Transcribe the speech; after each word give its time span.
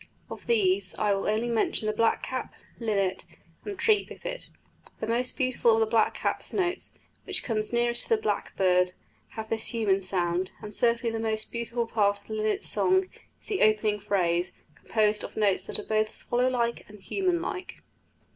Of 0.31 0.47
these 0.47 0.95
I 0.95 1.13
will 1.13 1.27
only 1.27 1.47
mention 1.47 1.85
the 1.85 1.93
blackcap, 1.93 2.49
linnet, 2.79 3.27
and 3.63 3.77
tree 3.77 4.03
pipit. 4.03 4.49
The 4.99 5.05
most 5.05 5.37
beautiful 5.37 5.75
of 5.75 5.79
the 5.79 5.85
blackcap's 5.95 6.53
notes, 6.55 6.95
which 7.25 7.43
come 7.43 7.61
nearest 7.71 8.07
to 8.07 8.09
the 8.09 8.17
blackbird, 8.17 8.93
have 9.33 9.51
this 9.51 9.67
human 9.67 10.01
sound; 10.01 10.49
and 10.59 10.73
certainly 10.73 11.11
the 11.11 11.19
most 11.19 11.51
beautiful 11.51 11.85
part 11.85 12.19
of 12.19 12.25
the 12.25 12.33
linnet's 12.33 12.67
song 12.67 13.09
is 13.39 13.45
the 13.47 13.61
opening 13.61 13.99
phrase, 13.99 14.51
composed 14.73 15.23
of 15.23 15.37
notes 15.37 15.65
that 15.65 15.77
are 15.77 15.83
both 15.83 16.11
swallow 16.11 16.49
like 16.49 16.83
and 16.89 17.01
human 17.01 17.39
like. 17.39 17.83